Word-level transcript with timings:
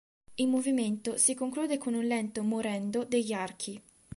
Il 0.33 0.47
movimento 0.47 1.15
si 1.17 1.35
conclude 1.35 1.77
con 1.77 1.93
un 1.93 2.07
lento 2.07 2.41
"morendo" 2.41 3.05
degli 3.05 3.33
archi. 3.33 3.79